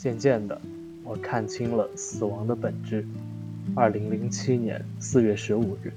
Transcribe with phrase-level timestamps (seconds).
[0.00, 0.58] 渐渐的，
[1.04, 3.04] 我看清了死亡的本质。
[3.74, 5.92] 二零零七年四月十五日。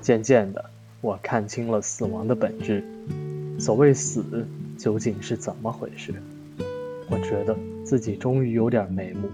[0.00, 0.64] 渐渐的，
[1.02, 2.82] 我看清了死亡的本质。
[3.58, 4.46] 所谓死，
[4.78, 6.14] 究竟是怎么回事？
[7.10, 7.54] 我觉得
[7.84, 9.28] 自己终于有点眉目。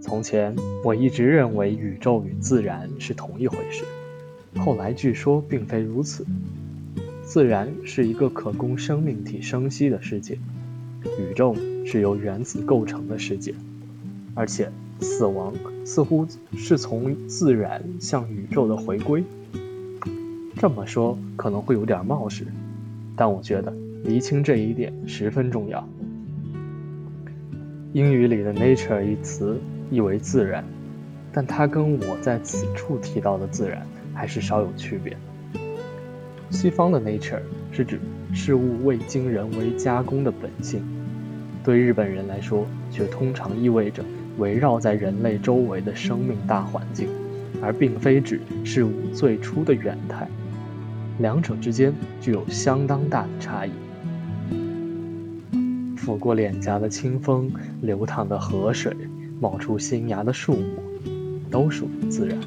[0.00, 3.84] 从前，我一直认为宇宙与自然是同一回事，
[4.58, 6.24] 后来据说并非如此。
[7.22, 10.38] 自然是一个可供生命体生息的世界，
[11.18, 11.54] 宇宙。
[11.84, 13.54] 是由原子构成的世界，
[14.34, 15.52] 而且死亡
[15.84, 19.24] 似乎是从自然向宇宙的回归。
[20.56, 22.44] 这么说可能会有点冒失，
[23.16, 23.72] 但我觉得
[24.04, 25.88] 厘清这一点十分重要。
[27.92, 29.58] 英语里的 “nature” 一词
[29.90, 30.64] 意为自然，
[31.32, 33.84] 但它跟我在此处提到的自然
[34.14, 35.16] 还是稍有区别。
[36.50, 37.40] 西方的 “nature”
[37.72, 37.98] 是指
[38.34, 40.82] 事物未经人为加工的本性。
[41.62, 44.02] 对日本人来说，却通常意味着
[44.38, 47.08] 围绕在人类周围的生命大环境，
[47.62, 50.26] 而并非指事物最初的原态。
[51.18, 53.70] 两者之间具有相当大的差异。
[55.96, 58.96] 拂过脸颊的清风，流淌的河水，
[59.38, 60.82] 冒出新芽的树木，
[61.50, 62.38] 都属于自然。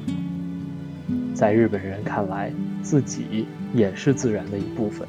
[1.32, 5.06] 在日本人看来，自己也是自然的一部分。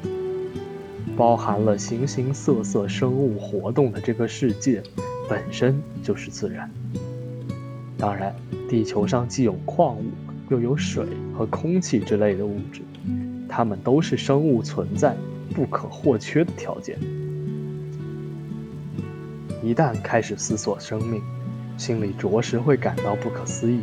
[1.16, 4.82] 包含了形形色色生物活动的这个世界，
[5.28, 6.70] 本身就是自然。
[7.96, 8.34] 当然，
[8.68, 10.04] 地球上既有矿物，
[10.50, 12.82] 又有水和空气之类的物质，
[13.48, 15.16] 它们都是生物存在
[15.54, 16.98] 不可或缺的条件。
[19.62, 21.22] 一旦开始思索生命，
[21.78, 23.80] 心里着实会感到不可思议。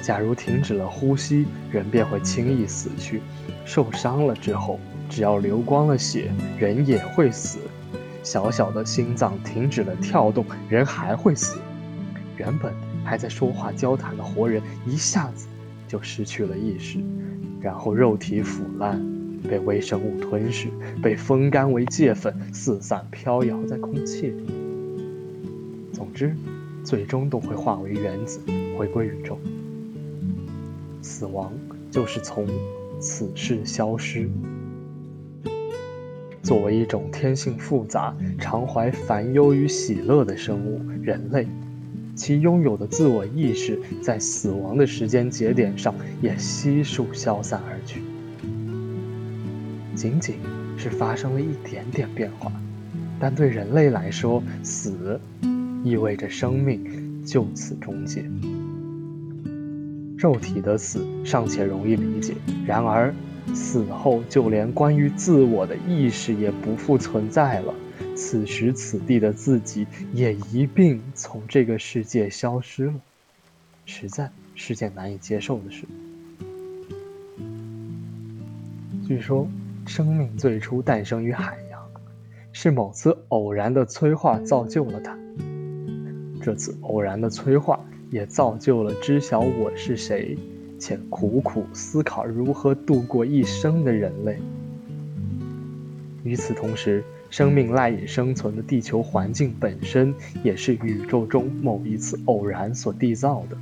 [0.00, 3.18] 假如停止了呼吸，人便会轻易死去；
[3.64, 4.78] 受伤了之后，
[5.12, 7.58] 只要流光了血，人也会死。
[8.22, 11.58] 小小的心脏停止了跳动，人还会死。
[12.38, 12.72] 原本
[13.04, 15.46] 还在说话交谈的活人，一下子
[15.86, 16.98] 就失去了意识，
[17.60, 18.98] 然后肉体腐烂，
[19.46, 20.68] 被微生物吞噬，
[21.02, 24.46] 被风干为芥粉，四散飘摇在空气里。
[25.92, 26.34] 总之，
[26.82, 28.40] 最终都会化为原子，
[28.78, 29.38] 回归宇宙。
[31.02, 31.52] 死亡
[31.90, 32.46] 就是从
[32.98, 34.30] 此世消失。
[36.42, 41.46] 作为一种天性复杂、常怀烦忧与喜乐的生物，人类，
[42.16, 48.02] 其拥有的自我意识在死亡的时间节点上也悉数消散而去。
[49.94, 50.34] 仅仅
[50.76, 52.50] 是发生了一点点变化，
[53.20, 55.20] 但对人类来说，死
[55.84, 58.24] 意味着生命就此终结。
[60.16, 62.34] 肉体的死尚且容易理解，
[62.66, 63.14] 然而。
[63.54, 67.74] 死后，就连关于自我的意识也不复存在了。
[68.14, 72.94] 此时此地的自己也一并从这个世界消失了，
[73.86, 75.84] 实在是件难以接受的事。
[79.06, 79.48] 据说，
[79.86, 81.82] 生命最初诞生于海洋，
[82.52, 85.18] 是某次偶然的催化造就了它。
[86.42, 87.80] 这次偶然的催化，
[88.10, 90.36] 也造就了知晓我是谁。
[90.82, 94.36] 且苦苦思考如何度过一生的人类。
[96.24, 103.56] 与此同时，生命赖以生存的地球环境本身，也是宇宙中某一次偶然所缔造的。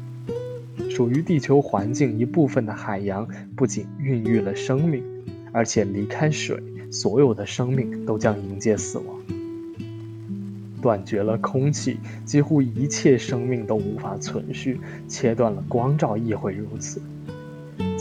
[0.89, 5.05] 属于地球环境一部分的海洋，不仅孕育了生命，
[5.53, 6.59] 而且离开水，
[6.91, 9.07] 所有的生命都将迎接死亡。
[10.83, 17.03] 断绝了空气，几乎一切生命都无法存续；切断了光照，亦会如此。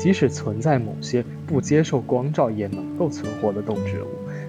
[0.01, 4.07] 即使存在某些不接受光照也能够存活的动植物，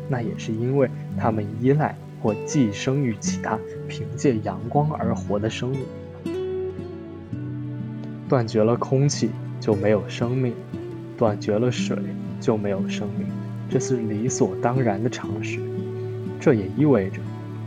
[0.08, 0.88] 那也是因为
[1.18, 3.58] 它们依赖或寄生于其他
[3.88, 5.76] 凭借阳光而活的生物。
[8.28, 10.52] 断绝了空气，就没有生命；
[11.18, 11.98] 断绝了水，
[12.40, 13.26] 就没有生命。
[13.68, 15.58] 这是理所当然的常识。
[16.38, 17.18] 这也意味着。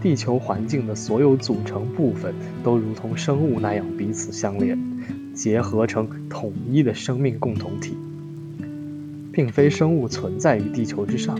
[0.01, 4.77] 地球环境的所有组成部分都如同生物那样彼此相连，
[5.33, 7.97] 结合成统一的生命共同体，
[9.31, 11.39] 并非生物存在于地球之上，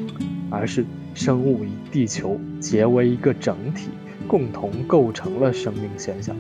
[0.50, 3.90] 而是生物与地球结为一个整体，
[4.28, 6.36] 共同构成了生命现象。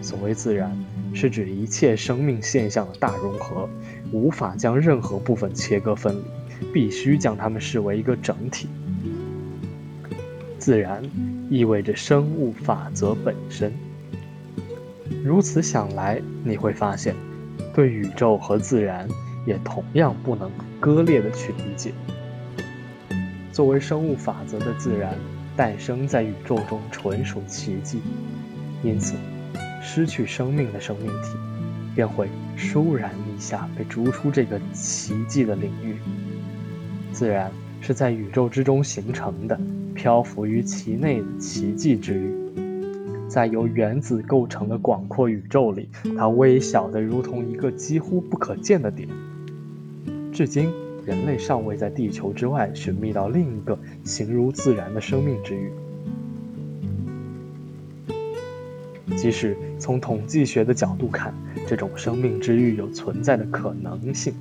[0.00, 0.76] 所谓自然，
[1.14, 3.68] 是指一切生命现象的大融合，
[4.10, 8.66] 无法将任何部分切割分离，必须将它们视为一个整体。
[10.58, 11.02] 自然
[11.48, 13.72] 意味着生物法则本身。
[15.24, 17.14] 如此想来，你会发现，
[17.74, 19.08] 对宇宙和自然
[19.46, 20.50] 也同样不能
[20.80, 21.92] 割裂的去理解。
[23.52, 25.14] 作为生物法则的自然
[25.56, 28.00] 诞生在宇宙中，纯属奇迹。
[28.82, 29.14] 因此，
[29.82, 31.28] 失去生命的生命体
[31.94, 35.96] 便会倏然一下被逐出这个奇迹的领域。
[37.12, 39.60] 自然是在宇宙之中形成的，
[39.94, 42.41] 漂浮于其内的奇迹之域。
[43.32, 45.88] 在由原子构成的广阔宇宙里，
[46.18, 49.08] 它微小的如同一个几乎不可见的点。
[50.30, 50.70] 至今，
[51.06, 55.72] 人类尚未在地球之外寻觅到另一个形如自然的生命之域。
[59.16, 61.32] 即使从统计学的角度看，
[61.66, 64.34] 这种生命之域有存在的可能性，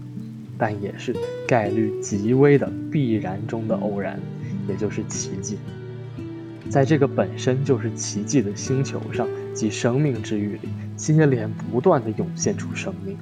[0.58, 1.16] 但也是
[1.48, 4.20] 概率极微的必然中的偶然，
[4.68, 5.58] 也就是奇迹。
[6.70, 13.18] 在这个本身就是奇迹的星球上，即生命之域里，接连不断地涌现出生命。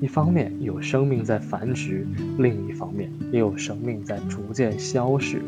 [0.00, 2.06] 一方面有生命在繁殖，
[2.38, 5.40] 另一方面也有生命在逐渐消逝。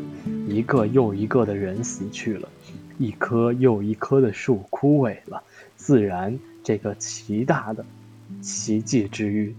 [0.47, 2.49] 一个又一个的人死去了，
[2.97, 5.43] 一棵又一棵的树枯萎了。
[5.75, 7.85] 自然这个奇大的
[8.41, 9.55] 奇迹之域，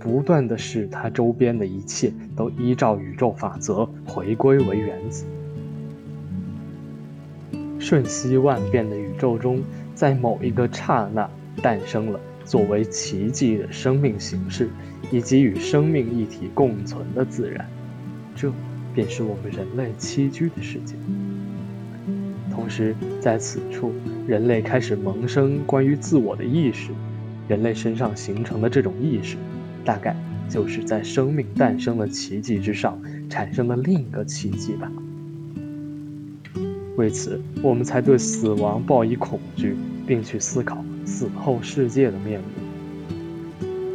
[0.00, 5.24] 不断地使它周边的一切都依照宇宙法则回归为原子。
[7.84, 9.60] 瞬息万变的宇宙中，
[9.94, 11.28] 在某一个刹那
[11.60, 14.70] 诞生了作为奇迹的生命形式，
[15.10, 17.68] 以及与生命一体共存的自然。
[18.34, 18.50] 这
[18.94, 20.94] 便是我们人类栖居的世界。
[22.50, 23.92] 同时，在此处，
[24.26, 26.90] 人类开始萌生关于自我的意识。
[27.48, 29.36] 人类身上形成的这种意识，
[29.84, 30.16] 大概
[30.48, 32.98] 就是在生命诞生的奇迹之上
[33.28, 34.90] 产生的另一个奇迹吧。
[36.96, 39.76] 为此，我们才对死亡抱以恐惧，
[40.06, 42.46] 并去思考死后世界的面目。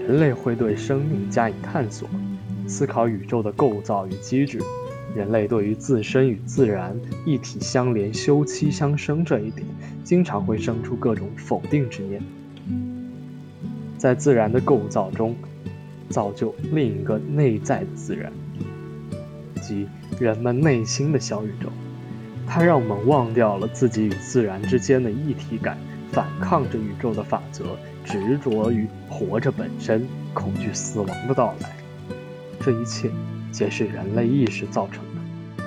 [0.06, 2.10] 人类会对生命加以探索，
[2.68, 4.60] 思考宇宙的构造与机制。
[5.16, 9.66] 人类对于自身与自然一体相连、休戚相生这一点，
[10.04, 12.22] 经常会生出各种否定之念。
[13.98, 15.36] 在自然的构造中，
[16.10, 18.32] 造就另一个内在的自然，
[19.62, 19.88] 即
[20.20, 21.70] 人们内心的小宇宙。
[22.52, 25.78] 它让我们忘掉了自己与自然之间的一体感，
[26.12, 31.78] 反抗着宇宙的法则，执着于活着本身，恐惧死亡的到来。
[32.60, 33.12] 这一切
[33.52, 35.64] 皆是人类意识造成的。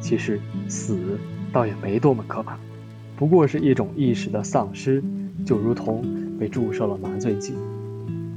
[0.00, 1.18] 其实死
[1.52, 2.58] 倒也没多么可怕，
[3.14, 5.04] 不过是一种意识的丧失，
[5.44, 6.02] 就如同
[6.38, 7.54] 被注射了麻醉剂，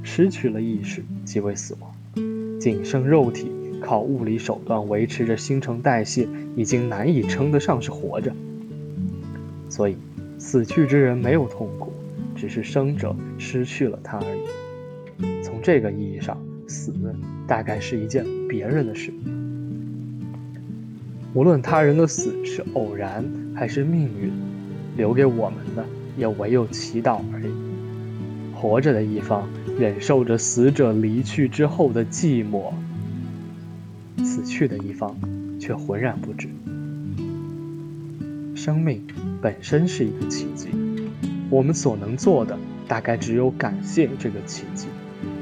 [0.02, 1.90] 失去了意识即为死亡，
[2.60, 3.50] 仅剩肉体。
[3.80, 8.32] 靠物理手段维持着新陈代谢，已经难以称得上是活着。
[9.68, 9.96] 所以，
[10.38, 11.92] 死去之人没有痛苦，
[12.34, 15.42] 只是生者失去了他而已。
[15.42, 16.36] 从这个意义上，
[16.66, 16.92] 死
[17.46, 19.12] 大概是一件别人的事。
[21.34, 24.32] 无论他人的死是偶然还是命运，
[24.96, 25.84] 留给我们的
[26.16, 27.52] 也唯有祈祷而已。
[28.54, 32.72] 活着的一方忍受着死者离去之后的寂寞。
[34.58, 35.16] 去的一方
[35.60, 36.48] 却浑然不知，
[38.56, 39.06] 生命
[39.40, 40.66] 本身是一个奇迹，
[41.48, 44.88] 我们所能做的大概只有感谢这个奇迹，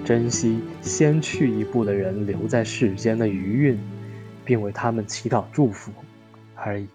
[0.04, 3.78] 珍惜先去一步的人留在世间的余韵，
[4.44, 5.90] 并为他们祈祷祝福
[6.54, 6.87] 而已。